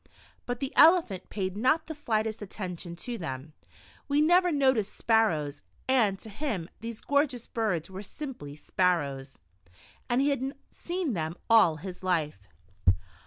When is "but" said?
0.47-0.59